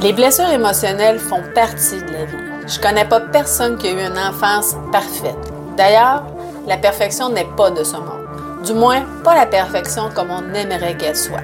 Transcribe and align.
Les 0.00 0.12
blessures 0.12 0.48
émotionnelles 0.48 1.18
font 1.18 1.42
partie 1.56 2.00
de 2.00 2.12
la 2.12 2.24
vie. 2.24 2.36
Je 2.68 2.78
connais 2.78 3.04
pas 3.04 3.18
personne 3.18 3.76
qui 3.76 3.88
a 3.88 3.90
eu 3.90 4.06
une 4.06 4.16
enfance 4.16 4.76
parfaite. 4.92 5.34
D'ailleurs, 5.76 6.22
la 6.68 6.76
perfection 6.76 7.30
n'est 7.30 7.48
pas 7.56 7.72
de 7.72 7.82
ce 7.82 7.96
monde. 7.96 8.64
Du 8.64 8.74
moins, 8.74 9.02
pas 9.24 9.34
la 9.34 9.46
perfection 9.46 10.08
comme 10.14 10.30
on 10.30 10.54
aimerait 10.54 10.96
qu'elle 10.96 11.16
soit. 11.16 11.42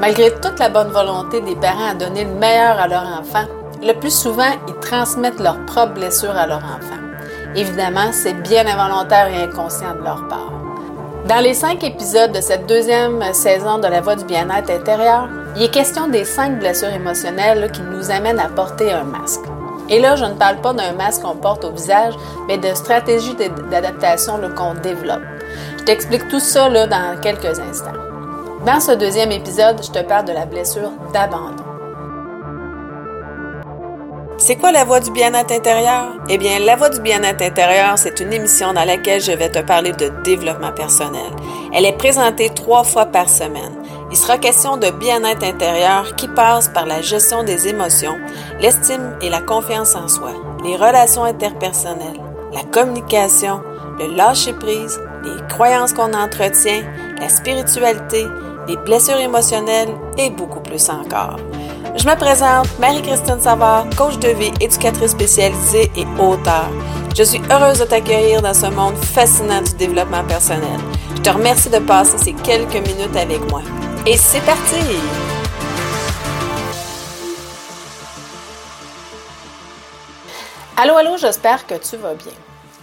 Malgré 0.00 0.30
toute 0.40 0.58
la 0.58 0.70
bonne 0.70 0.88
volonté 0.88 1.42
des 1.42 1.56
parents 1.56 1.90
à 1.90 1.94
donner 1.94 2.24
le 2.24 2.32
meilleur 2.32 2.78
à 2.78 2.88
leur 2.88 3.02
enfant, 3.02 3.44
le 3.82 3.92
plus 3.92 4.16
souvent, 4.16 4.50
ils 4.66 4.80
transmettent 4.80 5.40
leurs 5.40 5.62
propres 5.66 5.92
blessures 5.92 6.36
à 6.36 6.46
leur 6.46 6.64
enfant. 6.64 7.02
Évidemment, 7.54 8.12
c'est 8.12 8.40
bien 8.42 8.66
involontaire 8.66 9.28
et 9.28 9.42
inconscient 9.42 9.94
de 9.94 10.04
leur 10.04 10.26
part. 10.28 10.52
Dans 11.26 11.42
les 11.42 11.52
cinq 11.52 11.84
épisodes 11.84 12.32
de 12.32 12.40
cette 12.40 12.66
deuxième 12.66 13.22
saison 13.34 13.76
de 13.76 13.88
La 13.88 14.00
Voix 14.00 14.16
du 14.16 14.24
bien-être 14.24 14.70
intérieur, 14.70 15.28
il 15.56 15.62
est 15.62 15.70
question 15.70 16.08
des 16.08 16.24
cinq 16.24 16.58
blessures 16.58 16.90
émotionnelles 16.90 17.70
qui 17.72 17.82
nous 17.82 18.10
amènent 18.10 18.38
à 18.38 18.48
porter 18.48 18.92
un 18.92 19.04
masque. 19.04 19.44
Et 19.88 20.00
là, 20.00 20.16
je 20.16 20.24
ne 20.24 20.34
parle 20.34 20.60
pas 20.60 20.72
d'un 20.72 20.92
masque 20.92 21.22
qu'on 21.22 21.36
porte 21.36 21.64
au 21.64 21.72
visage, 21.72 22.14
mais 22.46 22.58
de 22.58 22.74
stratégies 22.74 23.34
d'adaptation 23.70 24.38
qu'on 24.54 24.74
développe. 24.74 25.22
Je 25.78 25.84
t'explique 25.84 26.28
tout 26.28 26.40
ça 26.40 26.68
dans 26.68 27.20
quelques 27.20 27.58
instants. 27.58 27.92
Dans 28.66 28.80
ce 28.80 28.92
deuxième 28.92 29.32
épisode, 29.32 29.80
je 29.82 29.90
te 29.90 30.04
parle 30.04 30.26
de 30.26 30.32
la 30.32 30.44
blessure 30.44 30.90
d'abandon. 31.14 31.64
C'est 34.36 34.56
quoi 34.56 34.70
la 34.70 34.84
voix 34.84 35.00
du 35.00 35.10
bien-être 35.10 35.50
intérieur? 35.52 36.12
Eh 36.28 36.38
bien, 36.38 36.60
la 36.60 36.76
voix 36.76 36.90
du 36.90 37.00
bien-être 37.00 37.42
intérieur, 37.42 37.98
c'est 37.98 38.20
une 38.20 38.32
émission 38.32 38.72
dans 38.72 38.84
laquelle 38.84 39.20
je 39.20 39.32
vais 39.32 39.50
te 39.50 39.58
parler 39.58 39.92
de 39.92 40.12
développement 40.22 40.72
personnel. 40.72 41.30
Elle 41.72 41.86
est 41.86 41.96
présentée 41.96 42.50
trois 42.50 42.84
fois 42.84 43.06
par 43.06 43.28
semaine. 43.28 43.74
Il 44.10 44.16
sera 44.16 44.38
question 44.38 44.78
de 44.78 44.90
bien-être 44.90 45.44
intérieur 45.44 46.16
qui 46.16 46.28
passe 46.28 46.68
par 46.68 46.86
la 46.86 47.02
gestion 47.02 47.44
des 47.44 47.68
émotions, 47.68 48.16
l'estime 48.60 49.16
et 49.20 49.28
la 49.28 49.42
confiance 49.42 49.94
en 49.94 50.08
soi, 50.08 50.32
les 50.64 50.76
relations 50.76 51.24
interpersonnelles, 51.24 52.20
la 52.52 52.62
communication, 52.62 53.60
le 53.98 54.14
lâcher-prise, 54.16 54.98
les 55.24 55.46
croyances 55.48 55.92
qu'on 55.92 56.14
entretient, 56.14 56.82
la 57.20 57.28
spiritualité, 57.28 58.26
les 58.66 58.76
blessures 58.78 59.18
émotionnelles 59.18 59.94
et 60.16 60.30
beaucoup 60.30 60.60
plus 60.60 60.88
encore. 60.88 61.36
Je 61.96 62.06
me 62.06 62.14
présente, 62.16 62.66
Marie-Christine 62.78 63.40
Savard, 63.40 63.86
coach 63.96 64.18
de 64.18 64.28
vie, 64.28 64.52
éducatrice 64.60 65.10
spécialisée 65.10 65.90
et 65.96 66.06
auteur. 66.18 66.70
Je 67.16 67.24
suis 67.24 67.40
heureuse 67.50 67.80
de 67.80 67.84
t'accueillir 67.84 68.40
dans 68.40 68.54
ce 68.54 68.66
monde 68.66 68.96
fascinant 68.96 69.60
du 69.62 69.74
développement 69.74 70.24
personnel. 70.24 70.78
Je 71.16 71.20
te 71.22 71.30
remercie 71.30 71.68
de 71.68 71.78
passer 71.78 72.16
ces 72.16 72.32
quelques 72.32 72.86
minutes 72.86 73.16
avec 73.16 73.40
moi. 73.50 73.62
Et 74.10 74.16
c'est 74.16 74.40
parti! 74.40 74.74
Allô, 80.78 80.96
allô, 80.96 81.18
j'espère 81.18 81.66
que 81.66 81.74
tu 81.74 81.98
vas 81.98 82.14
bien. 82.14 82.32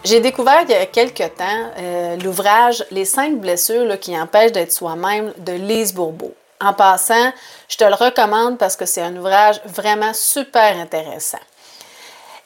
J'ai 0.03 0.19
découvert 0.19 0.61
il 0.61 0.69
y 0.69 0.75
a 0.75 0.85
quelques 0.85 1.35
temps 1.35 1.71
euh, 1.79 2.15
l'ouvrage 2.17 2.85
Les 2.91 3.05
cinq 3.05 3.39
blessures 3.39 3.99
qui 3.99 4.15
empêchent 4.15 4.51
d'être 4.51 4.71
soi-même 4.71 5.33
de 5.39 5.53
Lise 5.53 5.95
Bourbeau. 5.95 6.31
En 6.61 6.73
passant, 6.73 7.33
je 7.69 7.77
te 7.77 7.85
le 7.85 7.95
recommande 7.95 8.59
parce 8.59 8.75
que 8.75 8.85
c'est 8.85 9.01
un 9.01 9.15
ouvrage 9.15 9.59
vraiment 9.65 10.13
super 10.13 10.77
intéressant. 10.77 11.39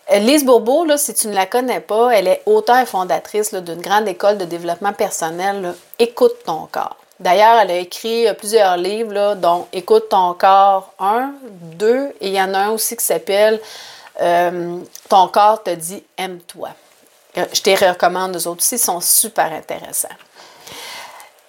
Euh, 0.09 0.19
Lise 0.19 0.45
Bourbeau, 0.45 0.85
si 0.95 1.13
tu 1.13 1.27
ne 1.27 1.35
la 1.35 1.47
connais 1.47 1.81
pas, 1.81 2.11
elle 2.11 2.29
est 2.29 2.43
auteure 2.45 2.79
et 2.79 2.85
fondatrice 2.85 3.53
d'une 3.53 3.81
grande 3.81 4.07
école 4.07 4.37
de 4.37 4.45
développement 4.45 4.93
personnel, 4.93 5.75
Écoute 5.99 6.45
ton 6.45 6.69
corps. 6.71 6.95
D'ailleurs, 7.19 7.59
elle 7.59 7.71
a 7.71 7.77
écrit 7.77 8.27
euh, 8.27 8.33
plusieurs 8.33 8.77
livres, 8.77 9.35
dont 9.35 9.67
Écoute 9.73 10.09
ton 10.09 10.33
corps 10.33 10.93
1, 10.99 11.33
2, 11.77 12.13
et 12.21 12.27
il 12.27 12.33
y 12.33 12.41
en 12.41 12.53
a 12.53 12.59
un 12.59 12.69
aussi 12.69 12.95
qui 12.95 13.03
s'appelle 13.03 13.59
euh, 14.21 14.79
Ton 15.09 15.27
corps 15.27 15.61
te 15.61 15.71
dit 15.71 16.03
aime-toi. 16.17 16.69
Je 17.35 17.61
te 17.61 17.85
recommande, 17.85 18.33
les 18.33 18.47
autres 18.47 18.61
aussi, 18.61 18.75
ils 18.75 18.79
sont 18.79 19.01
super 19.01 19.51
intéressants. 19.51 20.07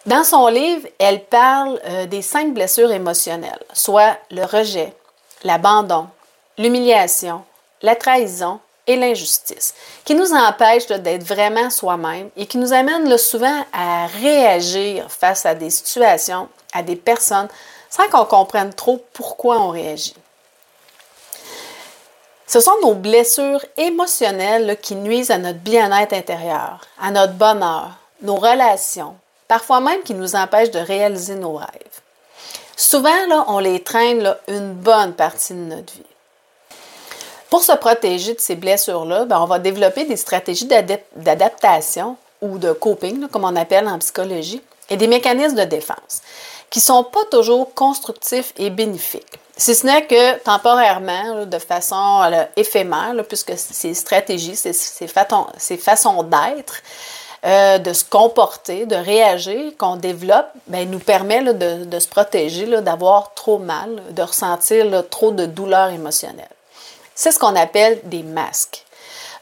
Dans 0.07 0.25
son 0.25 0.49
livre, 0.49 0.89
elle 0.99 1.25
parle 1.25 1.81
euh, 1.85 2.07
des 2.07 2.23
cinq 2.23 2.53
blessures 2.53 2.91
émotionnelles, 2.91 3.63
soit 3.73 4.17
le 4.31 4.45
rejet, 4.45 4.93
l'abandon, 5.45 6.09
l'humiliation, 6.59 7.45
la 7.83 7.95
trahison 7.95 8.61
l'injustice, 8.97 9.75
qui 10.05 10.15
nous 10.15 10.33
empêchent 10.33 10.87
d'être 10.87 11.25
vraiment 11.25 11.71
soi-même 11.71 12.31
et 12.37 12.47
qui 12.47 12.59
nous 12.59 12.73
amènent 12.73 13.17
souvent 13.19 13.65
à 13.73 14.07
réagir 14.07 15.11
face 15.11 15.47
à 15.47 15.55
des 15.55 15.71
situations, 15.71 16.49
à 16.73 16.83
des 16.83 16.97
personnes, 16.97 17.49
sans 17.89 18.09
qu'on 18.09 18.25
comprenne 18.25 18.73
trop 18.73 19.05
pourquoi 19.13 19.61
on 19.61 19.71
réagit. 19.71 20.15
Ce 22.47 22.61
sont 22.61 22.75
nos 22.83 22.95
blessures 22.95 23.65
émotionnelles 23.77 24.77
qui 24.83 24.97
nuisent 24.97 25.31
à 25.31 25.39
notre 25.39 25.61
bien-être 25.61 26.13
intérieur, 26.13 26.81
à 27.01 27.13
notre 27.13 27.35
bonheur, 27.35 27.93
nos 28.23 28.37
relations, 28.37 29.15
parfois 29.47 29.81
même 29.81 30.03
qui 30.03 30.15
nous 30.15 30.35
empêchent 30.35 30.73
de 30.73 30.81
réaliser 30.81 31.37
nos 31.37 31.55
rêves. 31.55 32.01
Souvent, 32.77 33.45
on 33.47 33.59
les 33.59 33.83
traîne 33.83 34.35
une 34.49 34.73
bonne 34.73 35.13
partie 35.13 35.53
de 35.53 35.59
notre 35.59 35.93
vie. 35.93 36.10
Pour 37.51 37.65
se 37.65 37.73
protéger 37.73 38.35
de 38.35 38.41
ces 38.41 38.55
blessures-là, 38.55 39.25
ben, 39.25 39.41
on 39.41 39.47
va 39.47 39.59
développer 39.59 40.05
des 40.05 40.17
stratégies 40.17 40.69
d'adaptation 41.17 42.17
ou 42.41 42.59
de 42.59 42.73
coping, 42.73 43.27
comme 43.29 43.45
on 43.45 43.57
appelle 43.57 43.89
en 43.89 43.99
psychologie, 43.99 44.63
et 44.89 44.97
des 44.97 45.09
mécanismes 45.09 45.57
de 45.57 45.65
défense 45.65 46.23
qui 46.71 46.79
ne 46.79 46.85
sont 46.85 47.05
pas 47.05 47.25
toujours 47.31 47.75
constructifs 47.75 48.53
et 48.57 48.71
bénéfiques. 48.71 49.41
Si 49.57 49.75
ce 49.75 49.85
n'est 49.85 50.07
que 50.07 50.39
temporairement, 50.39 51.45
de 51.45 51.59
façon 51.59 52.23
éphémère, 52.57 53.15
puisque 53.29 53.53
ces 53.57 53.93
stratégies, 53.95 54.55
ces 54.57 55.77
façons 55.77 56.23
d'être, 56.23 56.77
euh, 57.45 57.79
de 57.79 57.93
se 57.93 58.05
comporter, 58.05 58.87
de 58.87 58.95
réagir 58.95 59.73
qu'on 59.77 59.97
développe, 59.97 60.49
ben, 60.69 60.89
nous 60.89 61.01
permet 61.01 61.43
de, 61.53 61.99
se 61.99 62.09
protéger, 62.09 62.67
d'avoir 62.81 63.35
trop 63.35 63.59
mal, 63.59 64.01
de 64.11 64.23
ressentir 64.23 64.87
trop 65.11 65.33
de 65.33 65.47
douleur 65.47 65.89
émotionnelle. 65.89 66.49
C'est 67.21 67.33
ce 67.33 67.39
qu'on 67.39 67.55
appelle 67.55 68.01
des 68.05 68.23
masques. 68.23 68.83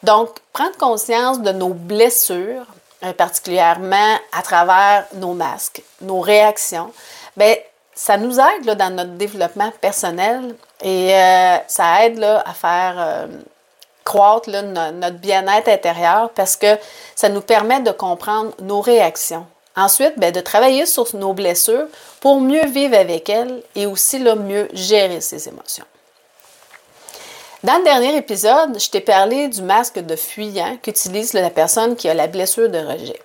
Donc, 0.02 0.30
prendre 0.52 0.76
conscience 0.78 1.40
de 1.42 1.52
nos 1.52 1.68
blessures, 1.68 2.66
euh, 3.04 3.12
particulièrement 3.12 4.16
à 4.32 4.42
travers 4.42 5.04
nos 5.12 5.32
masques, 5.32 5.84
nos 6.00 6.18
réactions, 6.18 6.92
bien, 7.36 7.54
ça 7.94 8.16
nous 8.16 8.40
aide 8.40 8.76
dans 8.76 8.92
notre 8.92 9.12
développement 9.12 9.70
personnel 9.80 10.56
et 10.82 11.14
euh, 11.14 11.58
ça 11.68 12.04
aide 12.04 12.20
à 12.24 12.52
faire 12.52 13.28
croître 14.02 14.50
notre 14.50 15.18
bien-être 15.18 15.68
intérieur 15.68 16.30
parce 16.30 16.56
que 16.56 16.76
ça 17.14 17.28
nous 17.28 17.42
permet 17.42 17.78
de 17.78 17.92
comprendre 17.92 18.50
nos 18.60 18.80
réactions. 18.80 19.46
Ensuite, 19.76 20.14
ben, 20.16 20.32
de 20.32 20.40
travailler 20.40 20.84
sur 20.84 21.14
nos 21.14 21.32
blessures 21.32 21.86
pour 22.18 22.40
mieux 22.40 22.66
vivre 22.66 22.96
avec 22.96 23.28
elles 23.28 23.62
et 23.76 23.86
aussi 23.86 24.18
là, 24.18 24.34
mieux 24.34 24.68
gérer 24.72 25.20
ses 25.20 25.46
émotions. 25.46 25.84
Dans 27.64 27.76
le 27.78 27.82
dernier 27.82 28.16
épisode, 28.16 28.78
je 28.78 28.88
t'ai 28.88 29.00
parlé 29.00 29.48
du 29.48 29.62
masque 29.62 29.98
de 29.98 30.14
fuyant 30.14 30.76
qu'utilise 30.80 31.32
la 31.32 31.50
personne 31.50 31.96
qui 31.96 32.08
a 32.08 32.14
la 32.14 32.28
blessure 32.28 32.68
de 32.68 32.78
rejet. 32.78 33.20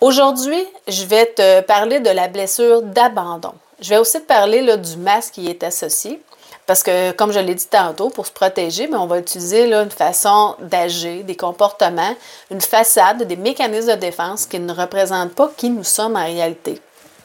Aujourd'hui, 0.00 0.66
je 0.88 1.04
vais 1.04 1.26
te 1.26 1.60
parler 1.60 2.00
de 2.00 2.10
la 2.10 2.26
blessure 2.26 2.82
d'abandon. 2.82 3.52
Je 3.80 3.90
vais 3.90 3.98
aussi 3.98 4.20
te 4.20 4.26
parler 4.26 4.76
du 4.76 4.96
masque 4.96 5.34
qui 5.34 5.46
est 5.46 5.62
associé. 5.62 6.20
Parce 6.66 6.82
que, 6.82 7.12
comme 7.12 7.30
je 7.30 7.38
l'ai 7.38 7.54
dit 7.54 7.68
tantôt, 7.68 8.10
pour 8.10 8.26
se 8.26 8.32
protéger, 8.32 8.88
mais 8.88 8.96
on 8.96 9.06
va 9.06 9.20
utiliser 9.20 9.72
une 9.72 9.90
façon 9.90 10.56
d'agir, 10.58 11.22
des 11.22 11.36
comportements, 11.36 12.16
une 12.50 12.60
façade, 12.60 13.22
des 13.22 13.36
mécanismes 13.36 13.92
de 13.92 14.00
défense 14.00 14.46
qui 14.46 14.58
ne 14.58 14.72
représentent 14.72 15.36
pas 15.36 15.52
qui 15.56 15.70
nous 15.70 15.84
sommes 15.84 16.16
en 16.16 16.24
réalité, 16.24 16.80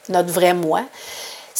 notre 0.10 0.30
vrai 0.30 0.54
moi. 0.54 0.84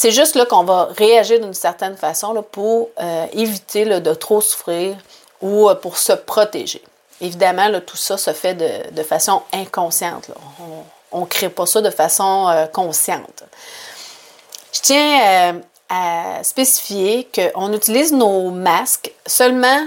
C'est 0.02 0.10
juste 0.10 0.34
là 0.34 0.46
qu'on 0.46 0.64
va 0.64 0.88
réagir 0.96 1.38
d'une 1.38 1.54
certaine 1.54 1.96
façon 1.96 2.32
là, 2.32 2.42
pour 2.42 2.88
euh, 3.00 3.26
éviter 3.34 3.84
de 3.84 4.14
trop 4.14 4.40
souffrir 4.40 4.96
ou 5.40 5.68
euh, 5.68 5.76
pour 5.76 5.96
se 5.96 6.12
protéger. 6.12 6.82
Évidemment, 7.20 7.70
tout 7.86 7.96
ça 7.96 8.18
se 8.18 8.32
fait 8.32 8.54
de, 8.54 9.02
façon 9.04 9.42
inconsciente. 9.52 10.32
On 11.12 11.20
ne 11.20 11.26
crée 11.26 11.50
pas 11.50 11.66
ça 11.66 11.80
de 11.82 11.90
façon 11.90 12.48
euh, 12.48 12.66
consciente. 12.66 13.44
Je 14.72 14.80
tiens 14.80 15.60
à 15.88 16.42
spécifier 16.42 17.28
qu'on 17.32 17.72
utilise 17.72 18.12
nos 18.12 18.50
masques 18.50 19.12
seulement 19.24 19.86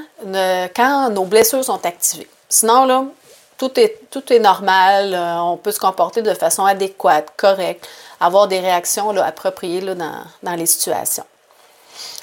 quand 0.73 1.09
nos 1.09 1.25
blessures 1.25 1.65
sont 1.65 1.85
activées. 1.85 2.29
Sinon, 2.47 3.11
tout 3.57 3.71
est, 3.77 4.39
normal, 4.39 5.13
on 5.41 5.57
peut 5.57 5.73
se 5.73 5.79
comporter 5.79 6.21
de 6.21 6.33
façon 6.33 6.63
adéquate, 6.63 7.33
correcte, 7.35 7.85
avoir 8.25 8.47
des 8.47 8.59
réactions 8.59 9.09
appropriées 9.17 9.81
dans, 9.81 10.55
les 10.55 10.65
situations. 10.65 11.25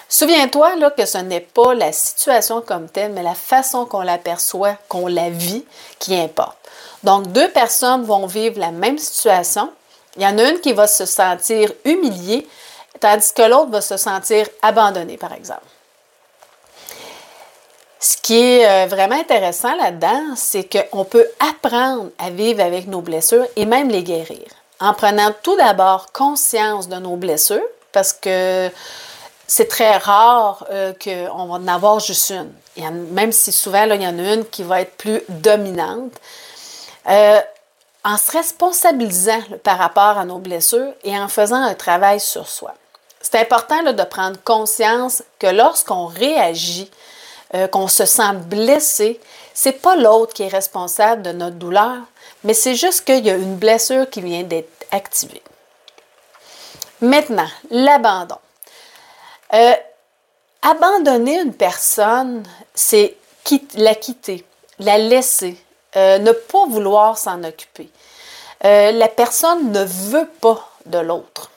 Souviens-toi 0.08 0.90
que 0.90 1.06
ce 1.06 1.18
n'est 1.18 1.40
pas 1.40 1.74
la 1.74 1.92
situation 1.92 2.60
comme 2.60 2.88
telle, 2.88 3.12
mais 3.12 3.22
la 3.22 3.34
façon 3.34 3.86
qu'on 3.86 4.02
l'aperçoit, 4.02 4.76
qu'on 4.88 5.06
la 5.06 5.30
vit, 5.30 5.64
qui 5.98 6.14
importe. 6.14 6.56
Donc, 7.02 7.28
deux 7.28 7.50
personnes 7.50 8.04
vont 8.04 8.26
vivre 8.26 8.60
la 8.60 8.70
même 8.70 8.98
situation. 8.98 9.70
Il 10.16 10.22
y 10.22 10.26
en 10.26 10.36
a 10.38 10.50
une 10.50 10.60
qui 10.60 10.72
va 10.72 10.86
se 10.86 11.06
sentir 11.06 11.72
humiliée, 11.84 12.46
tandis 13.00 13.32
que 13.32 13.42
l'autre 13.42 13.70
va 13.70 13.80
se 13.80 13.96
sentir 13.96 14.46
abandonné, 14.60 15.16
par 15.16 15.32
exemple. 15.32 15.62
Ce 17.98 18.16
qui 18.16 18.34
est 18.34 18.66
euh, 18.66 18.86
vraiment 18.86 19.14
intéressant 19.14 19.74
là-dedans, 19.76 20.34
c'est 20.36 20.68
qu'on 20.68 21.04
peut 21.04 21.26
apprendre 21.38 22.10
à 22.18 22.30
vivre 22.30 22.60
avec 22.60 22.88
nos 22.88 23.00
blessures 23.00 23.46
et 23.56 23.64
même 23.64 23.88
les 23.88 24.02
guérir. 24.02 24.44
En 24.82 24.94
prenant 24.94 25.32
tout 25.44 25.56
d'abord 25.56 26.10
conscience 26.10 26.88
de 26.88 26.96
nos 26.96 27.14
blessures, 27.14 27.62
parce 27.92 28.12
que 28.12 28.68
c'est 29.46 29.68
très 29.68 29.96
rare 29.96 30.66
euh, 30.72 30.92
qu'on 30.92 31.46
va 31.46 31.54
en 31.54 31.68
avoir 31.68 32.00
juste 32.00 32.32
une. 32.76 33.06
même 33.12 33.30
si 33.30 33.52
souvent, 33.52 33.86
là, 33.86 33.94
il 33.94 34.02
y 34.02 34.06
en 34.06 34.18
a 34.18 34.34
une 34.34 34.44
qui 34.44 34.64
va 34.64 34.80
être 34.80 34.96
plus 34.96 35.22
dominante. 35.28 36.12
Euh, 37.08 37.40
en 38.04 38.16
se 38.16 38.32
responsabilisant 38.32 39.42
par 39.62 39.78
rapport 39.78 40.18
à 40.18 40.24
nos 40.24 40.38
blessures 40.38 40.92
et 41.04 41.16
en 41.16 41.28
faisant 41.28 41.62
un 41.62 41.74
travail 41.74 42.18
sur 42.18 42.48
soi. 42.48 42.74
C'est 43.20 43.38
important 43.38 43.84
de 43.84 44.02
prendre 44.02 44.36
conscience 44.42 45.22
que 45.38 45.46
lorsqu'on 45.46 46.06
réagit 46.06 46.90
euh, 47.54 47.68
qu'on 47.68 47.86
se 47.86 48.04
sent 48.04 48.32
blessé, 48.46 49.20
c'est 49.54 49.80
pas 49.80 49.94
l'autre 49.94 50.34
qui 50.34 50.42
est 50.42 50.48
responsable 50.48 51.22
de 51.22 51.30
notre 51.30 51.54
douleur, 51.54 51.98
mais 52.44 52.54
c'est 52.54 52.74
juste 52.74 53.04
qu'il 53.04 53.24
y 53.24 53.30
a 53.30 53.36
une 53.36 53.56
blessure 53.56 54.08
qui 54.10 54.20
vient 54.20 54.42
d'être 54.42 54.86
activée. 54.90 55.42
Maintenant, 57.00 57.48
l'abandon. 57.70 58.38
Euh, 59.54 59.74
abandonner 60.62 61.40
une 61.40 61.54
personne, 61.54 62.42
c'est 62.74 63.16
la 63.74 63.94
quitter, 63.94 64.44
la 64.78 64.98
laisser, 64.98 65.56
euh, 65.96 66.18
ne 66.18 66.32
pas 66.32 66.66
vouloir 66.66 67.18
s'en 67.18 67.42
occuper. 67.44 67.90
la 68.62 69.08
personne 69.08 69.72
ne 69.72 69.82
veut 69.82 70.28
pas 70.40 70.68
de 70.86 70.98
l'autre. 70.98 71.50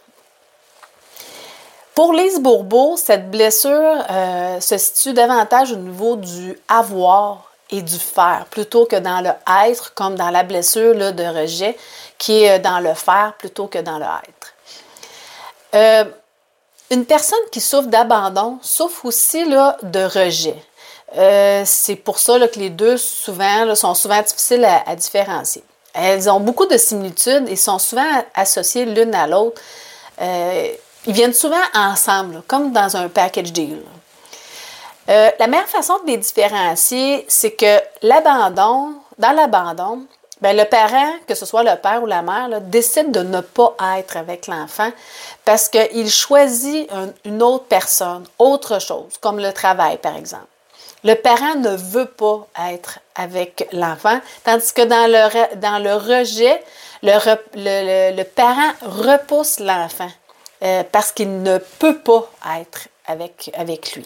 Pour 1.95 2.11
Lise 2.11 2.41
Bourbeau, 2.41 2.97
cette 2.97 3.31
blessure 3.31 4.03
euh, 4.09 4.59
se 4.59 4.77
situe 4.77 5.13
davantage 5.13 5.71
au 5.71 5.77
niveau 5.77 6.17
du 6.17 6.59
avoir 6.67 7.49
et 7.71 7.81
du 7.81 7.97
faire, 7.97 8.45
plutôt 8.49 8.85
que 8.85 8.95
dans 8.95 9.21
le 9.21 9.31
être, 9.67 9.93
comme 9.93 10.15
dans 10.15 10.29
la 10.29 10.43
blessure 10.43 10.95
de 10.95 11.41
rejet, 11.41 11.75
qui 12.17 12.43
est 12.43 12.51
euh, 12.51 12.59
dans 12.59 12.79
le 12.79 12.93
faire 12.93 13.33
plutôt 13.37 13.67
que 13.67 13.79
dans 13.79 13.97
le 13.97 14.05
être. 14.05 14.53
Euh, 15.73 16.05
une 16.91 17.05
personne 17.05 17.39
qui 17.51 17.59
souffre 17.59 17.87
d'abandon 17.87 18.59
souffre 18.61 19.05
aussi 19.05 19.45
là, 19.45 19.77
de 19.81 20.03
rejet. 20.03 20.55
c'est 21.65 21.95
pour 21.95 22.19
ça 22.19 22.39
que 22.47 22.59
les 22.59 22.69
deux 22.69 22.97
souvent, 22.97 23.73
sont 23.73 23.95
souvent 23.95 24.21
difficiles 24.21 24.63
à, 24.63 24.83
à, 24.87 24.95
différencier. 24.95 25.63
Elles 25.93 26.29
ont 26.29 26.39
beaucoup 26.39 26.67
de 26.67 26.77
similitudes 26.77 27.49
et 27.49 27.55
sont 27.55 27.79
souvent 27.79 28.23
associées 28.35 28.85
l'une 28.85 29.15
à 29.15 29.25
l'autre. 29.25 29.59
Ils 31.07 31.13
viennent 31.13 31.33
souvent 31.33 31.63
ensemble, 31.73 32.43
comme 32.47 32.71
dans 32.71 32.95
un 32.97 33.09
package 33.09 33.51
deal. 33.51 33.81
Euh, 35.09 35.29
la 35.39 35.47
meilleure 35.47 35.67
façon 35.67 35.99
de 36.03 36.07
les 36.07 36.17
différencier, 36.17 37.25
c'est 37.27 37.51
que 37.51 37.79
l'abandon, 38.01 38.93
dans 39.17 39.31
l'abandon, 39.31 40.05
ben, 40.41 40.55
le 40.57 40.65
parent, 40.65 41.13
que 41.27 41.35
ce 41.35 41.45
soit 41.45 41.63
le 41.63 41.75
père 41.77 42.03
ou 42.03 42.05
la 42.05 42.21
mère, 42.21 42.61
décide 42.61 43.11
de 43.11 43.21
ne 43.21 43.41
pas 43.41 43.75
être 43.97 44.17
avec 44.17 44.47
l'enfant 44.47 44.91
parce 45.45 45.69
qu'il 45.69 46.09
choisit 46.09 46.89
une 47.23 47.41
autre 47.41 47.65
personne, 47.65 48.25
autre 48.39 48.79
chose, 48.81 49.17
comme 49.21 49.39
le 49.39 49.53
travail, 49.53 49.97
par 49.97 50.15
exemple. 50.15 50.47
Le 51.03 51.13
parent 51.13 51.55
ne 51.55 51.75
veut 51.75 52.07
pas 52.07 52.47
être 52.71 52.99
avec 53.15 53.67
l'enfant, 53.71 54.19
tandis 54.43 54.73
que 54.73 54.81
dans 54.81 55.09
le, 55.09 55.55
dans 55.57 55.77
le 55.77 55.93
rejet, 55.93 56.61
le 57.03 58.23
parent 58.23 58.71
repousse 58.81 59.59
l'enfant. 59.59 60.09
Euh, 60.63 60.83
parce 60.89 61.11
qu'il 61.11 61.43
ne 61.43 61.57
peut 61.57 61.99
pas 61.99 62.29
être 62.59 62.87
avec, 63.07 63.51
avec 63.55 63.93
lui. 63.93 64.05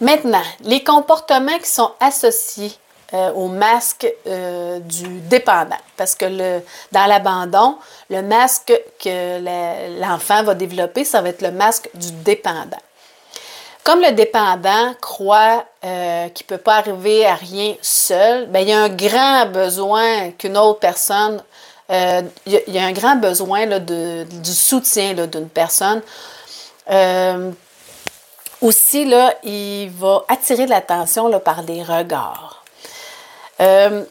Maintenant, 0.00 0.42
les 0.62 0.82
comportements 0.82 1.58
qui 1.58 1.70
sont 1.70 1.90
associés 2.00 2.72
euh, 3.14 3.30
au 3.32 3.48
masque 3.48 4.06
euh, 4.26 4.78
du 4.80 5.20
dépendant. 5.20 5.76
Parce 5.96 6.14
que 6.14 6.60
dans 6.92 7.06
l'abandon, 7.06 7.76
le 8.10 8.22
masque 8.22 8.72
que 8.98 10.00
l'enfant 10.00 10.42
va 10.42 10.54
développer, 10.54 11.04
ça 11.04 11.20
va 11.20 11.28
être 11.28 11.42
le 11.42 11.52
masque 11.52 11.88
du 11.94 12.10
dépendant. 12.10 12.80
Comme 13.84 14.00
le 14.00 14.12
dépendant 14.12 14.94
croit 15.00 15.64
qu'il 15.82 15.90
ne 15.90 16.46
peut 16.46 16.58
pas 16.58 16.76
arriver 16.76 17.26
à 17.26 17.34
rien 17.34 17.74
seul, 17.82 18.46
bien, 18.46 18.62
il 18.62 18.68
y 18.68 18.72
a 18.72 18.80
un 18.80 18.88
grand 18.88 19.46
besoin 19.46 20.30
qu'une 20.30 20.56
autre 20.56 20.78
personne 20.78 21.42
il 21.92 21.94
euh, 21.94 22.22
y, 22.68 22.78
a 22.78 22.84
un 22.84 22.92
grand 22.92 23.16
besoin 23.16 23.66
de, 23.66 24.24
du 24.24 24.52
soutien 24.52 25.14
d'une 25.26 25.48
personne. 25.48 26.00
Aussi, 28.62 29.04
là, 29.04 29.34
il 29.42 29.90
va 29.90 30.24
attirer 30.28 30.66
l'attention 30.66 31.38
par 31.40 31.64
des 31.64 31.82
regards. 31.82 32.64
Euh, 33.60 34.04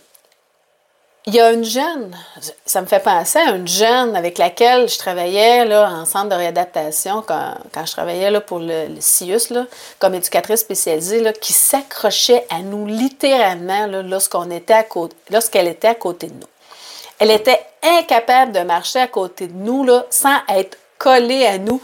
il 1.27 1.36
y 1.36 1.39
a 1.39 1.51
une 1.51 1.63
jeune, 1.63 2.18
ça 2.65 2.81
me 2.81 2.88
fait 2.88 3.00
penser 3.00 3.38
à 3.38 3.51
une 3.51 3.68
jeune 3.68 4.15
avec 4.15 4.39
laquelle 4.39 4.89
je 4.89 4.98
travaillais 4.98 5.65
là, 5.65 5.89
en 5.92 6.03
centre 6.03 6.30
de 6.30 6.36
réadaptation 6.36 7.21
quand, 7.21 7.53
je 7.86 7.92
travaillais 7.92 8.31
là, 8.31 8.42
pour 8.42 8.57
le, 8.59 8.88
CIUS 9.00 9.53
comme 10.00 10.15
éducatrice 10.15 10.62
spécialisée 10.62 11.21
là, 11.21 11.31
qui 11.31 11.53
s'accrochait 11.53 12.48
à 12.50 12.59
nous 12.59 12.88
littéralement 12.88 13.86
lorsqu'on 14.03 14.50
était 14.50 14.74
à 14.74 14.83
côté, 14.83 15.15
lorsqu'elle 15.30 15.68
était 15.68 15.89
à 15.89 15.95
côté 15.95 16.27
de 16.27 16.33
nous. 16.33 16.48
Elle 17.19 17.30
était 17.30 17.62
incapable 17.83 18.51
de 18.51 18.62
marcher 18.62 19.00
à 19.00 19.07
côté 19.07 19.45
de 19.45 19.53
nous 19.53 19.83
là, 19.83 20.06
sans 20.09 20.38
être 20.50 20.77
collée 20.98 21.45
à 21.45 21.59
nous, 21.59 21.80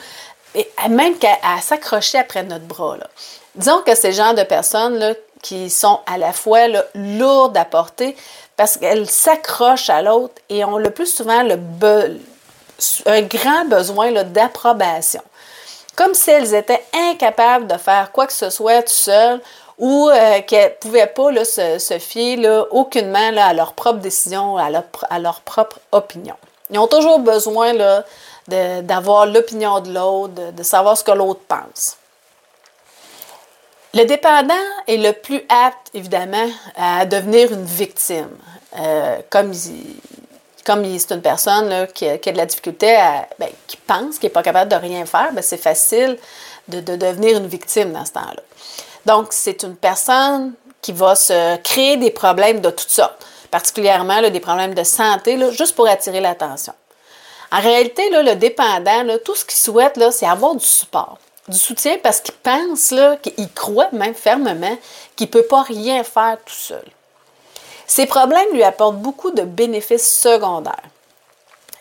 et 0.55 0.67
même 0.89 1.17
qu'à 1.17 1.37
s'accrocher 1.61 2.19
après 2.19 2.43
notre 2.43 2.65
bras. 2.65 2.97
Disons 3.55 3.81
que 3.81 3.95
c'est 3.95 4.09
le 4.09 4.13
genre 4.15 4.33
de 4.33 4.43
personnes 4.43 4.97
là, 4.97 5.13
qui 5.41 5.69
sont 5.69 5.99
à 6.05 6.17
la 6.17 6.33
fois 6.33 6.67
lourdes 6.95 7.57
à 7.57 7.65
porter 7.65 8.15
parce 8.55 8.77
qu'elles 8.77 9.09
s'accrochent 9.09 9.89
à 9.89 10.01
l'autre 10.01 10.35
et 10.49 10.65
ont 10.65 10.77
le 10.77 10.89
plus 10.89 11.07
souvent 11.07 11.43
un 13.05 13.21
grand 13.21 13.65
besoin 13.65 14.11
d'approbation. 14.23 15.21
Comme 15.95 16.13
si 16.13 16.29
elles 16.29 16.53
étaient 16.53 16.83
incapables 16.93 17.67
de 17.67 17.77
faire 17.77 18.11
quoi 18.11 18.27
que 18.27 18.33
ce 18.33 18.49
soit 18.49 18.83
tout 18.83 18.89
seules 18.89 19.41
ou 19.77 20.09
euh, 20.09 20.41
qu'elles 20.41 20.71
ne 20.71 20.75
pouvaient 20.75 21.07
pas 21.07 21.31
là, 21.31 21.45
se, 21.45 21.97
fier 21.99 22.35
là, 22.35 22.65
aucunement 22.71 23.31
là, 23.31 23.47
à 23.47 23.53
leur 23.53 23.73
propre 23.73 23.99
décision, 23.99 24.57
à 24.57 24.69
leur, 24.69 24.83
à 25.09 25.19
leur 25.19 25.41
propre 25.41 25.79
opinion. 25.91 26.35
Ils 26.69 26.79
ont 26.79 26.87
toujours 26.87 27.19
besoin 27.19 27.73
là, 27.73 28.03
d'avoir 28.47 29.25
l'opinion 29.25 29.79
de 29.81 29.93
l'autre, 29.93 30.33
de, 30.51 30.63
savoir 30.63 30.97
ce 30.97 31.03
que 31.03 31.11
l'autre 31.11 31.41
pense. 31.47 31.97
Le 33.93 34.05
dépendant 34.05 34.53
est 34.87 34.97
le 34.97 35.11
plus 35.13 35.41
apte, 35.49 35.89
évidemment, 35.93 36.49
à 36.75 37.05
devenir 37.05 37.51
une 37.51 37.65
victime. 37.65 38.29
Euh, 38.77 39.17
comme 39.29 39.53
comme 40.67 40.83
c'est 40.99 41.13
une 41.13 41.21
personne 41.21 41.87
qui, 41.93 42.05
a, 42.05 42.17
de 42.17 42.37
la 42.37 42.45
difficulté, 42.45 42.97
ben, 43.39 43.47
qui 43.67 43.77
pense, 43.77 44.19
qui 44.19 44.25
n'est 44.25 44.31
pas 44.31 44.43
capable 44.43 44.69
de 44.69 44.75
rien 44.75 45.05
faire, 45.05 45.31
ben, 45.31 45.41
c'est 45.41 45.55
facile 45.55 46.17
de, 46.67 46.81
devenir 46.81 47.37
une 47.37 47.47
victime 47.47 47.93
dans 47.93 48.03
ce 48.03 48.11
temps-là. 48.11 48.41
Donc, 49.05 49.27
c'est 49.29 49.63
une 49.63 49.77
personne 49.77 50.51
qui 50.81 50.91
va 50.91 51.15
se 51.15 51.55
créer 51.57 51.95
des 51.95 52.11
problèmes 52.11 52.59
de 52.59 52.69
toutes 52.69 52.89
sortes, 52.89 53.25
particulièrement 53.49 54.21
des 54.21 54.39
problèmes 54.41 54.73
de 54.73 54.83
santé, 54.83 55.39
juste 55.53 55.73
pour 55.73 55.87
attirer 55.87 56.19
l'attention. 56.19 56.73
En 57.51 57.61
réalité, 57.61 58.09
le 58.09 58.35
dépendant, 58.35 59.05
tout 59.23 59.35
ce 59.35 59.45
qu'il 59.45 59.57
souhaite, 59.57 59.99
c'est 60.11 60.25
avoir 60.25 60.55
du 60.55 60.65
support, 60.65 61.17
du 61.47 61.57
soutien 61.57 61.97
parce 62.03 62.19
qu'il 62.19 62.35
pense, 62.35 62.93
qu'il 63.21 63.53
croit 63.53 63.89
même 63.93 64.15
fermement 64.15 64.77
qu'il 65.15 65.27
ne 65.27 65.31
peut 65.31 65.45
pas 65.45 65.61
rien 65.61 66.03
faire 66.03 66.37
tout 66.45 66.53
seul. 66.53 66.83
Ces 67.87 68.05
problèmes 68.05 68.51
lui 68.51 68.63
apportent 68.63 68.97
beaucoup 68.97 69.31
de 69.31 69.43
bénéfices 69.43 70.11
secondaires, 70.11 70.75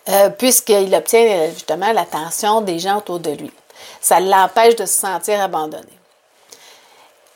euh, 0.09 0.31
puisqu'il 0.31 0.95
obtient 0.95 1.51
justement 1.51 1.93
l'attention 1.93 2.61
des 2.61 2.79
gens 2.79 2.99
autour 2.99 3.19
de 3.19 3.31
lui. 3.31 3.53
Ça 4.01 4.21
l'empêche 4.21 4.77
de 4.77 4.87
se 4.87 5.01
sentir 5.01 5.41
abandonné. 5.41 5.83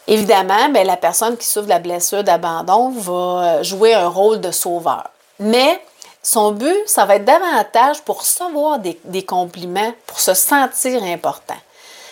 Évidemment, 0.07 0.69
ben, 0.71 0.87
la 0.87 0.97
personne 0.97 1.37
qui 1.37 1.47
souffre 1.47 1.67
de 1.67 1.71
la 1.71 1.79
blessure 1.81 2.25
d'abandon 2.25 2.91
va 2.91 3.13
euh, 3.59 3.63
jouer 3.65 3.95
un 3.95 4.09
rôle 4.09 4.41
de 4.41 4.51
sauveur. 4.51 5.09
Mais 5.41 5.81
son 6.23 6.53
but, 6.53 6.77
ça 6.87 7.07
va 7.07 7.17
être 7.17 7.25
davantage 7.25 8.03
pour 8.03 8.21
recevoir 8.21 8.79
des, 8.79 9.25
compliments, 9.25 9.95
pour 10.07 10.21
se 10.21 10.35
sentir 10.35 11.03
important. 11.03 11.57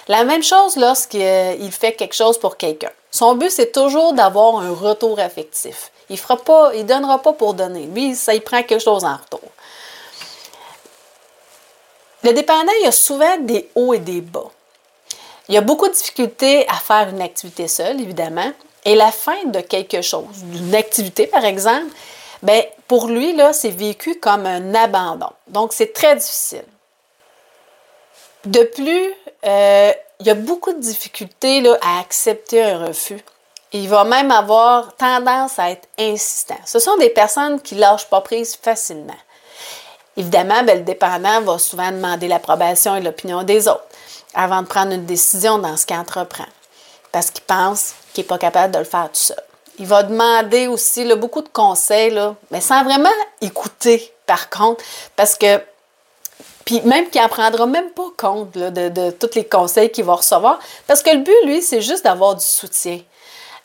La 0.09 0.25
même 0.25 0.43
chose 0.43 0.77
lorsqu'il 0.77 1.73
fait 1.73 1.93
quelque 1.93 2.15
chose 2.15 2.39
pour 2.39 2.57
quelqu'un. 2.57 2.91
Son 3.11 3.35
but, 3.35 3.51
c'est 3.51 3.73
toujours 3.73 4.15
d'avoir 4.15 4.61
un 4.61 4.73
retour 4.73 5.19
affectif. 5.19 5.91
Il 6.09 6.17
ne 6.17 6.83
donnera 6.85 7.21
pas 7.21 7.35
pour 7.35 7.53
donner. 7.53 7.85
Lui, 7.85 8.15
ça, 8.15 8.35
il 8.35 8.41
prend 8.41 8.63
quelque 8.63 8.83
chose 8.83 9.05
en 9.05 9.17
retour. 9.17 9.43
Le 12.23 12.33
dépendant, 12.33 12.73
il 12.81 12.85
y 12.85 12.89
a 12.89 12.93
souvent 12.93 13.37
des 13.39 13.69
hauts 13.75 13.93
et 13.93 13.99
des 13.99 14.23
bas. 14.23 14.51
Il 15.49 15.55
y 15.55 15.59
a 15.59 15.63
beaucoup 15.63 15.89
de 15.89 15.93
difficultés 15.93 16.67
à 16.69 16.75
faire 16.75 17.09
une 17.11 17.23
activité 17.23 17.69
seule, 17.69 18.01
évidemment. 18.01 18.53
Et 18.85 18.95
la 18.95 19.13
fin 19.13 19.45
de 19.45 19.61
quelque 19.61 20.03
chose, 20.03 20.25
d'une 20.45 20.75
activité 20.75 21.27
par 21.27 21.45
exemple, 21.45 21.93
ben, 22.43 22.63
pour 22.87 23.09
lui, 23.09 23.35
là, 23.35 23.53
c'est 23.53 23.71
vécu 23.71 24.19
comme 24.21 24.47
un 24.47 24.75
abandon. 24.75 25.31
Donc, 25.49 25.73
c'est 25.73 25.93
très 25.93 26.17
difficile. 26.17 26.65
De 28.45 28.63
plus, 28.63 29.13
euh, 29.45 29.93
il 30.21 30.31
a 30.31 30.35
beaucoup 30.35 30.73
de 30.73 30.81
difficultés 30.81 31.61
là, 31.61 31.77
à 31.83 32.01
accepter 32.01 32.63
un 32.63 32.87
refus. 32.87 33.21
Il 33.73 33.89
va 33.89 34.05
même 34.05 34.31
avoir 34.31 34.95
tendance 34.97 35.59
à 35.59 35.71
être 35.71 35.89
insistant. 35.99 36.59
Ce 36.65 36.79
sont 36.79 36.97
des 36.97 37.11
personnes 37.11 37.61
qui 37.61 37.75
lâchent 37.75 38.09
pas 38.09 38.21
prise 38.21 38.57
facilement. 38.57 39.17
Évidemment, 40.17 40.63
ben, 40.65 40.79
le 40.79 40.85
dépendant 40.85 41.41
va 41.43 41.59
souvent 41.59 41.91
demander 41.93 42.29
l'approbation 42.29 42.97
et 42.97 43.01
l'opinion 43.01 43.43
des 43.43 43.69
autres 43.69 43.87
avant 44.35 44.63
de 44.63 44.67
prendre 44.67 44.93
une 44.93 45.07
décision 45.07 45.59
dans 45.59 45.77
ce 45.77 45.87
qu'il 45.87 45.97
entreprend, 45.97 46.47
parce 47.13 47.31
qu'il 47.31 47.45
pense 47.45 47.95
qu'il 48.13 48.23
n'est 48.23 48.29
pas 48.29 48.39
capable 48.39 48.73
de 48.75 48.79
le 48.79 48.85
faire 48.85 49.09
tout 49.09 49.21
seul. 49.21 49.43
Il 49.79 49.87
va 49.87 50.03
demander 50.03 50.67
aussi 50.67 51.05
beaucoup 51.15 51.43
de 51.43 51.49
conseils, 51.49 52.19
mais 52.51 52.61
sans 52.61 52.85
vraiment 52.85 53.09
écouter, 53.41 54.13
par 54.27 54.51
contre, 54.51 54.85
parce 55.17 55.37
que 55.37 55.61
puis 56.69 56.83
même 56.83 57.09
qu'il 57.09 57.23
n'en 57.23 57.29
prendra 57.29 57.65
même 57.65 57.89
pas 57.93 58.11
compte 58.19 58.53
de, 58.53 59.11
tous 59.13 59.35
les 59.37 59.45
conseils 59.45 59.91
qu'il 59.91 60.05
va 60.05 60.17
recevoir, 60.17 60.59
parce 60.87 61.03
que 61.03 61.09
le 61.09 61.21
but, 61.21 61.35
lui, 61.47 61.63
c'est 61.63 61.81
juste 61.81 62.05
d'avoir 62.05 62.35
du 62.35 62.45
soutien. 62.45 63.01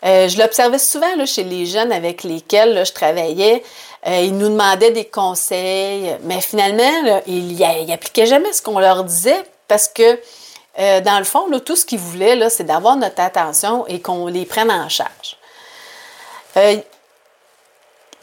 Euh, 0.05 0.29
je 0.29 0.37
l'observais 0.37 0.79
souvent 0.79 1.25
chez 1.25 1.43
les 1.43 1.65
jeunes 1.65 1.91
avec 1.91 2.23
lesquels 2.23 2.85
je 2.85 2.93
travaillais. 2.93 3.61
Euh, 4.07 4.21
ils 4.21 4.37
nous 4.37 4.47
demandaient 4.47 4.91
des 4.91 5.03
conseils, 5.03 6.15
mais 6.23 6.39
finalement, 6.39 7.21
ils 7.27 7.57
n'appliquaient 7.87 8.25
jamais 8.25 8.53
ce 8.53 8.61
qu'on 8.61 8.79
leur 8.79 9.03
disait 9.03 9.43
parce 9.67 9.89
que, 9.89 10.17
euh, 10.79 11.01
dans 11.01 11.19
le 11.19 11.25
fond, 11.25 11.47
tout 11.59 11.75
ce 11.75 11.85
qu'ils 11.85 11.99
voulaient, 11.99 12.49
c'est 12.49 12.63
d'avoir 12.63 12.95
notre 12.95 13.19
attention 13.19 13.85
et 13.87 13.99
qu'on 13.99 14.27
les 14.27 14.45
prenne 14.45 14.71
en 14.71 14.87
charge. 14.87 15.35
Le, 16.55 16.81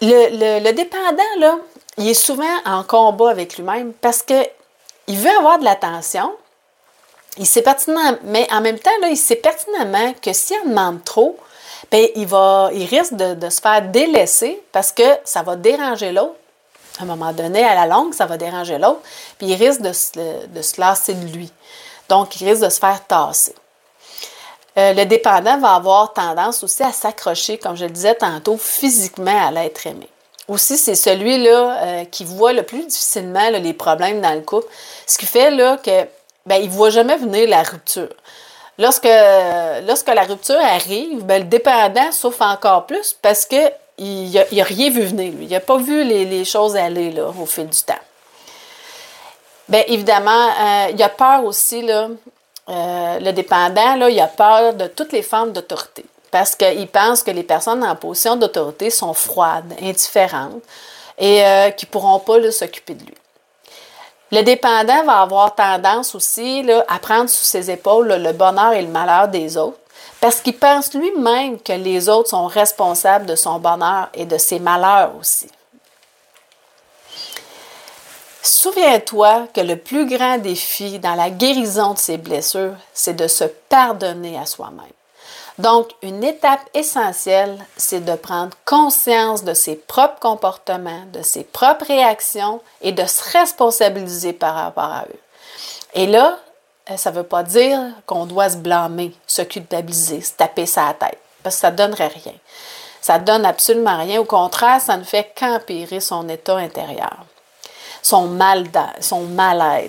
le, 0.00 0.72
dépendant, 0.72 1.22
là, 1.38 1.58
il 1.98 2.08
est 2.08 2.14
souvent 2.14 2.44
en 2.64 2.82
combat 2.82 3.30
avec 3.30 3.56
lui-même 3.56 3.92
parce 3.92 4.22
que 4.22 4.46
il 5.06 5.18
veut 5.18 5.36
avoir 5.36 5.58
de 5.58 5.64
l'attention. 5.64 6.32
Il 7.36 7.46
sait 7.46 7.62
pertinemment, 7.62 8.18
mais 8.24 8.46
en 8.52 8.60
même 8.60 8.78
temps, 8.78 8.90
il 9.08 9.16
sait 9.16 9.36
pertinemment 9.36 10.14
que 10.22 10.32
s'il 10.32 10.56
en 10.60 10.68
demande 10.68 11.04
trop, 11.04 11.36
bien, 11.90 12.06
il, 12.14 12.26
risque 12.86 13.14
de, 13.14 13.50
se 13.50 13.60
faire 13.60 13.82
délaisser 13.82 14.62
parce 14.72 14.92
que 14.92 15.02
ça 15.24 15.42
va 15.42 15.56
déranger 15.56 16.12
l'autre. 16.12 16.34
À 16.98 17.02
un 17.04 17.06
moment 17.06 17.32
donné, 17.32 17.64
à 17.64 17.74
la 17.74 17.86
longue, 17.86 18.14
ça 18.14 18.26
va 18.26 18.36
déranger 18.36 18.78
l'autre, 18.78 19.00
puis 19.38 19.48
il 19.48 19.54
risque 19.54 19.80
de 19.80 19.92
se 19.92 20.80
lasser 20.80 21.14
de 21.14 21.26
lui. 21.26 21.50
Donc, 22.08 22.40
il 22.40 22.48
risque 22.48 22.64
de 22.64 22.68
se 22.68 22.78
faire 22.78 23.04
tasser. 23.06 23.54
Euh, 24.80 24.94
le 24.94 25.04
dépendant 25.04 25.58
va 25.58 25.74
avoir 25.74 26.12
tendance 26.12 26.64
aussi 26.64 26.82
à 26.82 26.92
s'accrocher, 26.92 27.58
comme 27.58 27.76
je 27.76 27.84
le 27.84 27.90
disais 27.90 28.14
tantôt, 28.14 28.56
physiquement 28.56 29.48
à 29.48 29.50
l'être 29.50 29.86
aimé. 29.86 30.08
Aussi, 30.48 30.78
c'est 30.78 30.94
celui-là 30.94 31.82
euh, 31.82 32.04
qui 32.06 32.24
voit 32.24 32.52
le 32.52 32.62
plus 32.62 32.86
difficilement 32.86 33.50
les 33.50 33.74
problèmes 33.74 34.20
dans 34.20 34.32
le 34.32 34.40
couple. 34.40 34.66
Ce 35.06 35.18
qui 35.18 35.26
fait 35.26 35.50
là, 35.50 35.76
que 35.76 36.06
ben, 36.46 36.56
il 36.56 36.68
ne 36.68 36.74
voit 36.74 36.90
jamais 36.90 37.16
venir 37.16 37.48
la 37.48 37.62
rupture. 37.62 38.08
Lorsque, 38.78 39.08
lorsque 39.86 40.08
la 40.08 40.22
rupture 40.22 40.58
arrive, 40.58 41.24
ben, 41.24 41.42
le 41.42 41.48
dépendant 41.48 42.10
souffre 42.10 42.42
encore 42.42 42.86
plus 42.86 43.14
parce 43.20 43.44
qu'il 43.44 43.70
n'a 43.98 44.64
rien 44.64 44.90
vu 44.90 45.02
venir. 45.02 45.34
Il 45.38 45.48
n'a 45.48 45.60
pas 45.60 45.76
vu 45.76 46.02
les, 46.02 46.44
choses 46.46 46.74
aller 46.76 47.10
là, 47.10 47.28
au 47.28 47.44
fil 47.44 47.68
du 47.68 47.80
temps. 47.80 47.94
Bien, 49.68 49.84
évidemment, 49.86 50.48
euh, 50.48 50.86
il 50.92 51.02
a 51.02 51.10
peur 51.10 51.44
aussi, 51.44 51.86
euh, 52.70 53.18
le 53.18 53.32
dépendant, 53.32 54.06
il 54.06 54.20
a 54.20 54.28
peur 54.28 54.74
de 54.74 54.86
toutes 54.86 55.12
les 55.12 55.22
formes 55.22 55.52
d'autorité 55.52 56.04
parce 56.30 56.54
qu'il 56.54 56.86
pense 56.88 57.22
que 57.22 57.30
les 57.30 57.42
personnes 57.42 57.82
en 57.82 57.96
position 57.96 58.36
d'autorité 58.36 58.90
sont 58.90 59.14
froides, 59.14 59.74
indifférentes 59.82 60.62
et 61.18 61.44
euh, 61.44 61.70
qui 61.70 61.86
ne 61.86 61.90
pourront 61.90 62.20
pas 62.20 62.50
s'occuper 62.52 62.94
de 62.94 63.04
lui. 63.04 63.14
Le 64.32 64.42
dépendant 64.42 65.02
va 65.04 65.22
avoir 65.22 65.54
tendance 65.56 66.14
aussi 66.14 66.64
à 66.86 66.98
prendre 67.00 67.28
sous 67.28 67.44
ses 67.44 67.68
épaules 67.70 68.14
le 68.14 68.32
bonheur 68.32 68.72
et 68.72 68.82
le 68.82 68.88
malheur 68.88 69.26
des 69.26 69.56
autres 69.56 69.78
parce 70.20 70.40
qu'il 70.40 70.56
pense 70.56 70.94
lui-même 70.94 71.58
que 71.58 71.72
les 71.72 72.08
autres 72.08 72.30
sont 72.30 72.46
responsables 72.46 73.26
de 73.26 73.34
son 73.34 73.58
bonheur 73.58 74.08
et 74.14 74.26
de 74.26 74.38
ses 74.38 74.60
malheurs 74.60 75.12
aussi. 75.18 75.48
Souviens-toi 78.42 79.48
que 79.54 79.60
le 79.60 79.76
plus 79.76 80.06
grand 80.06 80.38
défi 80.38 80.98
dans 80.98 81.14
la 81.14 81.30
guérison 81.30 81.94
de 81.94 81.98
ses 81.98 82.16
blessures, 82.16 82.76
c'est 82.94 83.14
de 83.14 83.28
se 83.28 83.44
pardonner 83.44 84.38
à 84.38 84.46
soi-même. 84.46 84.86
Donc, 85.58 85.90
une 86.00 86.24
étape 86.24 86.62
essentielle, 86.72 87.58
c'est 87.76 88.02
de 88.02 88.14
prendre 88.14 88.56
conscience 88.64 89.44
de 89.44 89.52
ses 89.52 89.76
propres 89.76 90.18
comportements, 90.18 91.04
de 91.12 91.20
ses 91.20 91.44
propres 91.44 91.84
réactions 91.84 92.62
et 92.80 92.92
de 92.92 93.04
se 93.04 93.30
responsabiliser 93.36 94.32
par 94.32 94.54
rapport 94.54 94.84
à 94.84 95.02
eux. 95.02 95.20
Et 95.92 96.06
là, 96.06 96.38
euh, 96.90 96.96
ça 96.96 97.10
ne 97.10 97.16
veut 97.16 97.24
pas 97.24 97.42
dire 97.42 97.78
qu'on 98.06 98.24
doit 98.24 98.48
se 98.48 98.56
blâmer, 98.56 99.14
se 99.26 99.42
culpabiliser, 99.42 100.22
se 100.22 100.32
taper 100.32 100.64
sa 100.64 100.94
tête, 100.98 101.18
parce 101.42 101.56
que 101.56 101.60
ça 101.60 101.70
ne 101.70 101.76
donnerait 101.76 102.08
rien. 102.24 102.34
Ça 103.02 103.18
ne 103.18 103.24
donne 103.24 103.44
absolument 103.44 103.98
rien. 103.98 104.20
Au 104.20 104.24
contraire, 104.24 104.80
ça 104.80 104.96
ne 104.96 105.04
fait 105.04 105.32
qu'empirer 105.38 106.00
son 106.00 106.28
état 106.28 106.56
intérieur, 106.56 107.24
son 108.02 108.28
mal-être. 108.28 109.02
Son 109.02 109.22
mal. 109.22 109.88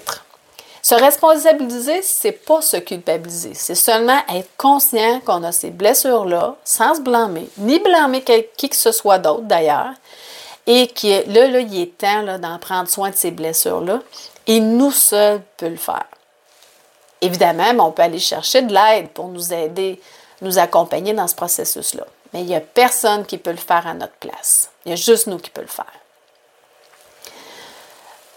Se 0.81 0.95
responsabiliser, 0.95 2.01
c'est 2.01 2.31
pas 2.31 2.61
se 2.61 2.77
culpabiliser. 2.77 3.53
C'est 3.53 3.75
seulement 3.75 4.19
être 4.33 4.49
conscient 4.57 5.19
qu'on 5.19 5.43
a 5.43 5.51
ces 5.51 5.69
blessures-là, 5.69 6.55
sans 6.63 6.95
se 6.95 7.01
blâmer, 7.01 7.47
ni 7.57 7.77
blâmer 7.79 8.23
qui 8.57 8.69
que 8.69 8.75
ce 8.75 8.91
soit 8.91 9.19
d'autre 9.19 9.43
d'ailleurs, 9.43 9.93
et 10.65 10.87
que 10.87 11.29
là, 11.31 11.47
là, 11.47 11.59
il 11.59 11.81
est 11.81 11.97
temps 11.97 12.23
d'en 12.39 12.57
prendre 12.57 12.89
soin 12.89 13.11
de 13.11 13.15
ces 13.15 13.31
blessures-là, 13.31 13.99
et 14.47 14.59
nous 14.59 14.91
seuls 14.91 15.41
peut 15.57 15.69
le 15.69 15.75
faire. 15.75 16.07
Évidemment, 17.21 17.87
on 17.87 17.91
peut 17.91 18.01
aller 18.01 18.19
chercher 18.19 18.63
de 18.63 18.73
l'aide 18.73 19.09
pour 19.09 19.27
nous 19.27 19.53
aider, 19.53 20.01
nous 20.41 20.57
accompagner 20.57 21.13
dans 21.13 21.27
ce 21.27 21.35
processus-là. 21.35 22.05
Mais 22.33 22.41
il 22.41 22.47
n'y 22.47 22.55
a 22.55 22.61
personne 22.61 23.25
qui 23.25 23.37
peut 23.37 23.51
le 23.51 23.57
faire 23.57 23.85
à 23.85 23.93
notre 23.93 24.13
place. 24.13 24.71
Il 24.85 24.89
y 24.89 24.93
a 24.93 24.95
juste 24.95 25.27
nous 25.27 25.37
qui 25.37 25.51
peut 25.51 25.61
le 25.61 25.67
faire. 25.67 26.00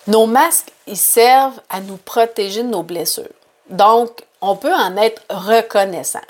Nos 0.06 0.26
masques, 0.26 0.72
ils 0.86 0.96
servent 0.96 1.60
à 1.70 1.80
nous 1.80 1.96
protéger 1.96 2.62
de 2.62 2.68
nos 2.68 2.82
blessures. 2.82 3.24
Donc, 3.70 4.22
on 4.40 4.56
peut 4.56 4.74
en 4.74 4.96
être 4.96 5.22
reconnaissant. 5.30 6.20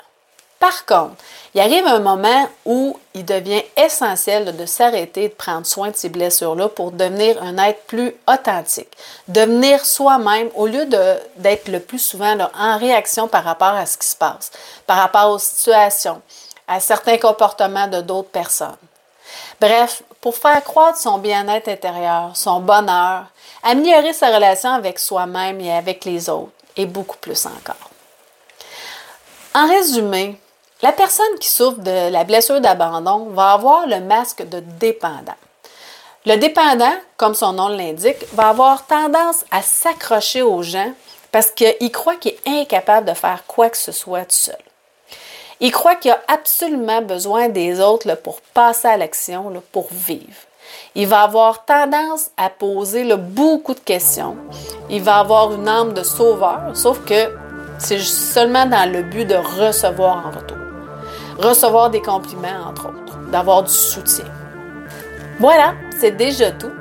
Par 0.59 0.85
contre, 0.85 1.15
il 1.53 1.59
arrive 1.59 1.85
un 1.85 1.99
moment 1.99 2.49
où 2.65 2.97
il 3.13 3.25
devient 3.25 3.61
essentiel 3.77 4.55
de 4.55 4.65
s'arrêter 4.65 5.27
de 5.27 5.33
prendre 5.33 5.65
soin 5.65 5.91
de 5.91 5.95
ces 5.95 6.09
blessures-là 6.09 6.69
pour 6.69 6.91
devenir 6.91 7.41
un 7.43 7.57
être 7.57 7.83
plus 7.83 8.15
authentique, 8.27 8.95
devenir 9.27 9.85
soi-même 9.85 10.49
au 10.55 10.65
lieu 10.65 10.85
d'être 10.85 11.67
le 11.67 11.79
plus 11.79 11.99
souvent 11.99 12.35
en 12.57 12.77
réaction 12.77 13.27
par 13.27 13.43
rapport 13.43 13.73
à 13.75 13.85
ce 13.85 13.97
qui 13.97 14.07
se 14.07 14.15
passe, 14.15 14.51
par 14.87 14.97
rapport 14.97 15.31
aux 15.31 15.39
situations, 15.39 16.21
à 16.67 16.79
certains 16.79 17.17
comportements 17.17 17.87
de 17.87 18.01
d'autres 18.01 18.29
personnes. 18.29 18.77
Bref, 19.59 20.03
pour 20.25 20.35
faire 20.35 20.63
croître 20.63 20.97
son 20.97 21.19
bien-être 21.19 21.67
intérieur, 21.67 22.31
son 22.33 22.59
bonheur, 22.59 23.25
améliorer 23.61 24.11
sa 24.11 24.33
relation 24.33 24.71
avec 24.71 24.97
soi-même 24.97 25.61
et 25.61 25.71
avec 25.71 26.03
les 26.03 26.31
autres, 26.31 26.49
et 26.75 26.87
beaucoup 26.87 27.17
plus 27.17 27.45
encore. 27.45 27.91
En 29.53 29.67
résumé, 29.67 30.41
la 30.81 30.93
personne 30.93 31.37
qui 31.39 31.47
souffre 31.47 31.77
de 31.77 32.09
la 32.09 32.23
blessure 32.23 32.59
d'abandon 32.59 33.27
va 33.35 33.51
avoir 33.51 33.85
le 33.85 33.99
masque 33.99 34.41
de 34.49 34.61
dépendant. 34.79 35.37
Le 36.25 36.37
dépendant, 36.37 36.95
comme 37.17 37.35
son 37.35 37.53
nom 37.53 37.67
l'indique, 37.67 38.25
va 38.33 38.49
avoir 38.49 38.87
tendance 38.87 39.45
à 39.51 39.61
s'accrocher 39.61 40.41
aux 40.41 40.63
gens 40.63 40.91
parce 41.31 41.51
qu'il 41.51 41.91
croit 41.91 42.15
qu'il 42.15 42.31
est 42.31 42.61
incapable 42.61 43.07
de 43.07 43.13
faire 43.13 43.43
quoi 43.45 43.69
que 43.69 43.77
ce 43.77 43.91
soit 43.91 44.25
tout 44.25 44.31
seul. 44.31 44.55
Il 45.61 45.71
croit 45.71 45.95
qu'il 45.95 46.11
a 46.11 46.19
absolument 46.27 47.01
besoin 47.01 47.47
des 47.47 47.79
autres 47.79 48.13
pour 48.15 48.41
passer 48.53 48.87
à 48.87 48.97
l'action, 48.97 49.53
pour 49.71 49.87
vivre. 49.91 50.35
Il 50.95 51.07
va 51.07 51.21
avoir 51.21 51.63
tendance 51.65 52.29
à 52.37 52.49
poser 52.49 53.05
beaucoup 53.15 53.73
de 53.73 53.79
questions. 53.79 54.35
Il 54.89 55.01
va 55.01 55.19
avoir 55.19 55.53
une 55.53 55.67
âme 55.67 55.93
de 55.93 56.03
sauveur, 56.03 56.71
sauf 56.73 57.03
que 57.05 57.33
c'est 57.77 57.99
seulement 57.99 58.65
dans 58.65 58.91
le 58.91 59.03
but 59.03 59.25
de 59.25 59.35
recevoir 59.35 60.25
en 60.27 60.31
retour. 60.31 60.57
Recevoir 61.37 61.89
des 61.89 62.01
compliments, 62.01 62.69
entre 62.69 62.87
autres, 62.87 63.17
d'avoir 63.31 63.63
du 63.63 63.71
soutien. 63.71 64.25
Voilà, 65.39 65.73
c'est 65.99 66.15
déjà 66.15 66.51
tout. 66.51 66.71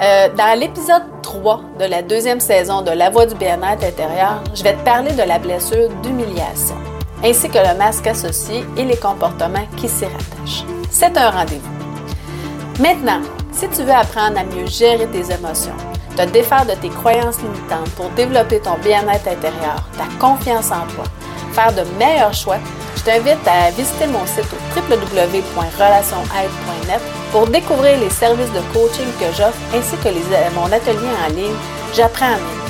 Euh, 0.00 0.28
dans 0.36 0.58
l'épisode 0.58 1.02
3 1.22 1.60
de 1.78 1.84
la 1.84 2.02
deuxième 2.02 2.40
saison 2.40 2.82
de 2.82 2.90
La 2.90 3.10
Voix 3.10 3.26
du 3.26 3.34
bien-être 3.34 3.84
intérieur, 3.84 4.42
je 4.54 4.62
vais 4.62 4.74
te 4.74 4.84
parler 4.84 5.12
de 5.12 5.22
la 5.22 5.38
blessure 5.38 5.88
d'humiliation 6.02 6.76
ainsi 7.22 7.48
que 7.48 7.58
le 7.58 7.78
masque 7.78 8.06
associé 8.06 8.64
et 8.76 8.84
les 8.84 8.96
comportements 8.96 9.66
qui 9.76 9.88
s'y 9.88 10.04
rattachent. 10.04 10.64
C'est 10.90 11.16
un 11.16 11.30
rendez-vous. 11.30 12.82
Maintenant, 12.82 13.20
si 13.52 13.68
tu 13.68 13.82
veux 13.82 13.92
apprendre 13.92 14.38
à 14.38 14.44
mieux 14.44 14.66
gérer 14.66 15.06
tes 15.06 15.32
émotions, 15.32 15.76
te 16.16 16.22
défaire 16.26 16.66
de 16.66 16.74
tes 16.74 16.88
croyances 16.88 17.40
limitantes 17.40 17.90
pour 17.96 18.10
développer 18.10 18.60
ton 18.60 18.76
bien-être 18.82 19.28
intérieur, 19.28 19.88
ta 19.96 20.04
confiance 20.18 20.70
en 20.70 20.86
toi, 20.94 21.04
faire 21.52 21.72
de 21.72 21.84
meilleurs 21.98 22.34
choix, 22.34 22.58
je 22.96 23.02
t'invite 23.02 23.46
à 23.46 23.70
visiter 23.70 24.06
mon 24.06 24.26
site 24.26 24.52
au 24.52 24.56
www.relationaide.net 24.78 27.00
pour 27.32 27.46
découvrir 27.46 27.98
les 27.98 28.10
services 28.10 28.52
de 28.52 28.60
coaching 28.72 29.10
que 29.18 29.32
j'offre 29.36 29.58
ainsi 29.74 29.96
que 29.96 30.10
mon 30.54 30.66
atelier 30.66 31.08
en 31.26 31.30
ligne 31.34 31.56
J'apprends 31.94 32.26
à 32.26 32.61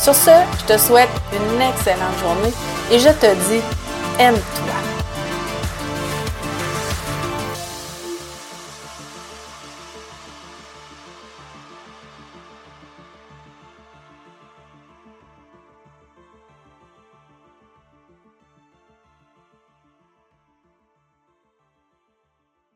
Sur 0.00 0.14
ce, 0.14 0.30
je 0.60 0.74
te 0.74 0.78
souhaite 0.78 1.10
une 1.30 1.60
excellente 1.60 2.18
journée 2.22 2.54
et 2.90 2.98
je 2.98 3.10
te 3.10 3.34
dis, 3.50 3.60
aime-toi. 4.18 4.79